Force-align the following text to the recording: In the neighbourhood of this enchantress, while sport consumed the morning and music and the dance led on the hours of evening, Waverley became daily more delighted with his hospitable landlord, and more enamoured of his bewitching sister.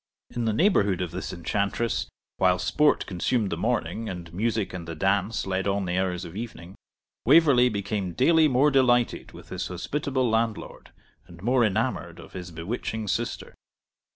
In 0.31 0.45
the 0.45 0.53
neighbourhood 0.53 0.99
of 0.99 1.11
this 1.11 1.31
enchantress, 1.31 2.09
while 2.37 2.57
sport 2.57 3.05
consumed 3.05 3.51
the 3.51 3.55
morning 3.55 4.09
and 4.09 4.33
music 4.33 4.73
and 4.73 4.87
the 4.87 4.95
dance 4.95 5.45
led 5.45 5.67
on 5.67 5.85
the 5.85 5.99
hours 5.99 6.25
of 6.25 6.35
evening, 6.35 6.73
Waverley 7.23 7.69
became 7.69 8.13
daily 8.13 8.47
more 8.47 8.71
delighted 8.71 9.31
with 9.33 9.49
his 9.49 9.67
hospitable 9.67 10.27
landlord, 10.27 10.91
and 11.27 11.43
more 11.43 11.63
enamoured 11.63 12.19
of 12.19 12.33
his 12.33 12.49
bewitching 12.49 13.07
sister. 13.09 13.53